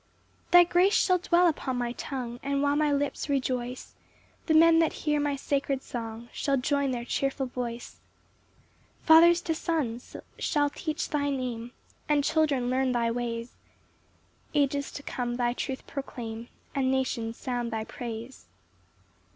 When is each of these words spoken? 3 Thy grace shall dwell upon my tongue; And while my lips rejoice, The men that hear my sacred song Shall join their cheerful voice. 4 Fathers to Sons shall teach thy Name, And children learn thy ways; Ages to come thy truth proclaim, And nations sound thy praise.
3 0.49 0.49
Thy 0.49 0.63
grace 0.63 0.95
shall 0.95 1.19
dwell 1.19 1.45
upon 1.47 1.77
my 1.77 1.91
tongue; 1.91 2.39
And 2.41 2.63
while 2.63 2.75
my 2.75 2.91
lips 2.91 3.29
rejoice, 3.29 3.93
The 4.47 4.55
men 4.55 4.79
that 4.79 4.93
hear 5.05 5.19
my 5.19 5.35
sacred 5.35 5.83
song 5.83 6.27
Shall 6.33 6.57
join 6.57 6.89
their 6.89 7.05
cheerful 7.05 7.45
voice. 7.45 7.97
4 9.01 9.05
Fathers 9.17 9.41
to 9.41 9.53
Sons 9.53 10.15
shall 10.39 10.71
teach 10.71 11.07
thy 11.07 11.29
Name, 11.29 11.71
And 12.09 12.23
children 12.23 12.67
learn 12.67 12.93
thy 12.93 13.11
ways; 13.11 13.51
Ages 14.55 14.91
to 14.93 15.03
come 15.03 15.35
thy 15.35 15.53
truth 15.53 15.85
proclaim, 15.85 16.47
And 16.73 16.89
nations 16.89 17.37
sound 17.37 17.69
thy 17.69 17.83
praise. 17.83 18.47